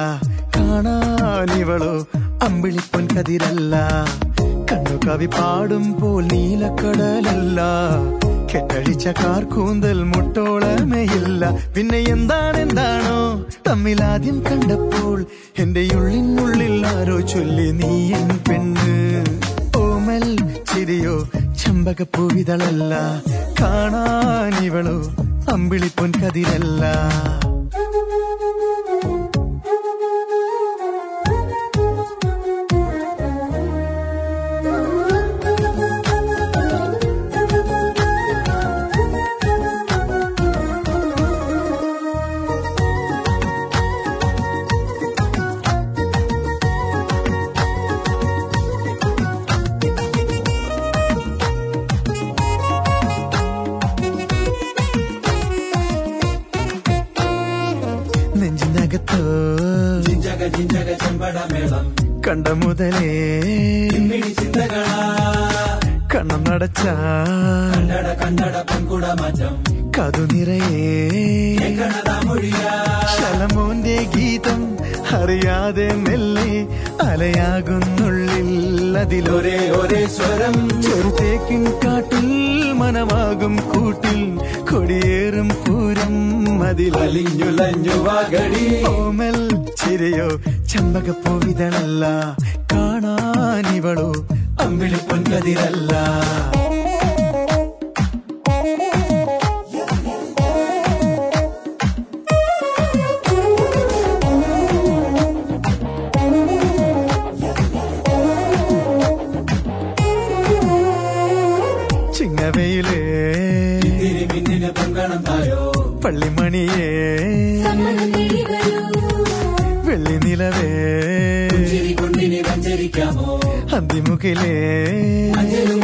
[0.56, 1.94] കാണാനിവളോ
[2.44, 3.76] അമ്പിളിപ്പൊൻ കതിരല്ല.
[4.72, 7.60] കണ്ണു കവി പാടുമ്പോൾ നീലക്കടലല്ല.
[8.52, 11.44] കെട്ടഴിച്ച കാർക്കൂന്തൽ മുട്ടോളമയില്ല.
[11.76, 13.20] പിന്നെ എന്താണെന്താണോ
[13.68, 15.18] തമ്മിലാദ്യം കണ്ടപ്പോൾ
[15.58, 18.96] എന്റെ ഉള്ളിനുള്ളിൽ ആരോ ചൊല്ലി നീ എൻ പെണ്ണ്.
[19.78, 20.26] ഓമൽ
[20.90, 21.16] ചിരിയോ
[21.60, 22.94] ചമ്പകപ്പൂവിതളല്ല
[23.60, 24.96] കാണാനിവളോ
[25.54, 26.84] അമ്പിളിപ്പൊൻ കതിരല്ല
[62.30, 63.12] കണ്ട മുതലേ
[66.16, 66.84] കണ്ണം നടച്ച.
[69.98, 70.84] കതു നിറയേ.
[73.16, 74.62] ശലമോന്റെ ഗീതം
[75.16, 76.50] അറിയാതെ മെല്ലെ
[77.04, 77.99] അലയാകുന്നുള്ളിൽ
[79.00, 80.56] അതിലൊരേ ഒരേ സ്വരം.
[80.82, 82.28] ചെറുതേക്കിൻ കാട്ടിൽ
[82.74, 84.20] മനമാകും കൂട്ടിൽ
[84.72, 86.16] കൊടിയേറും പൂരം
[86.64, 88.66] അതിൽ അലിഞ്ഞുലഞ്ഞു വാഗടി.
[88.88, 89.38] ഓമൽ
[89.76, 90.30] ചിരയോ
[90.68, 92.06] ചമ്പകപ്പൂവിതളല്ല
[92.74, 94.10] കാണാനിവളോ
[94.62, 95.24] അമ്പിളിപ്പൊൻ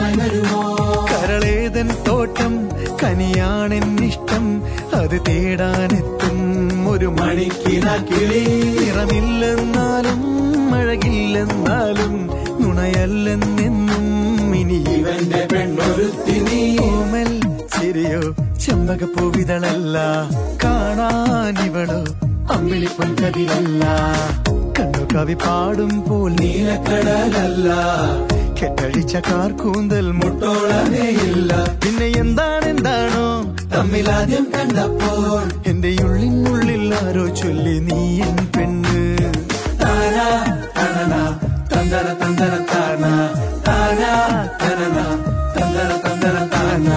[0.09, 0.61] വരുമോ
[1.11, 2.53] കരളേതൻ തോട്ടം
[3.01, 4.45] കനിയാണെന്നിഷ്ടം
[4.99, 6.37] അത് തേടാനെത്തും
[6.91, 8.43] ഒരു മണിക്കിന കിളി
[8.77, 10.21] നിറമില്ലെന്നാലും
[10.75, 12.13] അഴകില്ലെന്നാലും
[12.61, 14.05] നുണയല്ലെന്നെന്നും
[14.59, 17.31] ഇനി ഇവന്റെ പെണ്ണൊരുത്തി നീ ഓമൽ
[17.75, 18.21] ചിരിയോ
[18.65, 19.97] ചെമ്പകപ്പൂവിതളല്ല
[20.63, 22.01] കാണാനിവളോ
[22.55, 23.83] അമ്പിളിപ്പൊൻ കതിരല്ല
[25.15, 27.67] കണ്ണു കവി പാടുമ്പോൾ നീലക്കടലല്ല.
[28.59, 31.51] കെട്ടഴിച്ച കാർക്കൂന്തൽ മുട്ടോളമേയില്ല.
[31.83, 33.27] പിന്നെ എന്താണെന്താണോ?
[33.73, 39.03] തമ്മിലാദ്യം കണ്ടപ്പോൾ എന്റെ ഉള്ളിനുള്ളിൽ ആരോ ചൊല്ലി നീ എൻ പെണ്ണ്.
[39.83, 40.27] താനാ
[40.77, 41.13] തനന
[41.73, 43.03] തന്തര തന്തര താന
[43.67, 44.13] താനാ
[44.63, 44.97] തനന
[45.57, 46.89] തന്തര തന്തര താന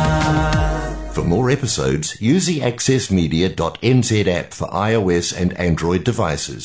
[1.16, 4.10] For more episodes, use the accessmedia.nz
[4.40, 6.64] app for iOS and Android devices,